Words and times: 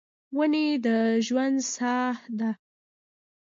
ونې 0.37 0.67
د 0.85 0.87
ژوند 1.25 1.57
ساه 1.73 2.15
ده. 2.39 2.49